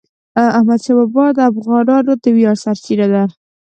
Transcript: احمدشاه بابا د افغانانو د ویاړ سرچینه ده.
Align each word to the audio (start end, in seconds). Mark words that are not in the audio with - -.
احمدشاه 0.57 0.95
بابا 0.99 1.25
د 1.35 1.39
افغانانو 1.51 2.13
د 2.23 2.25
ویاړ 2.35 2.55
سرچینه 2.63 3.07
ده. 3.13 3.23